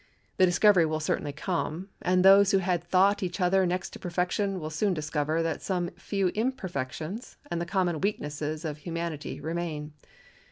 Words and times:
The 0.37 0.47
discovery 0.47 0.87
will 0.87 0.99
certainly 0.99 1.31
come, 1.31 1.89
and 2.01 2.25
those 2.25 2.49
who 2.49 2.57
had 2.57 2.83
thought 2.83 3.21
each 3.21 3.39
other 3.39 3.67
next 3.67 3.91
to 3.91 3.99
perfection 3.99 4.59
will 4.59 4.71
soon 4.71 4.95
discover 4.95 5.43
that 5.43 5.61
some 5.61 5.91
few 5.91 6.29
imperfections 6.29 7.37
and 7.51 7.61
the 7.61 7.67
common 7.67 8.01
weaknesses 8.01 8.65
of 8.65 8.77
humanity 8.79 9.39
remain. 9.39 9.93